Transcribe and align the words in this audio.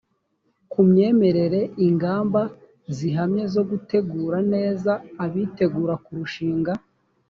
ku 0.71 0.79
myemerere 0.89 1.61
ingamba 1.87 2.41
zihamye 2.95 3.43
zo 3.53 3.63
gutegura 3.69 4.37
neza 4.53 4.91
abitegura 5.25 5.93
kurushing 6.05 6.65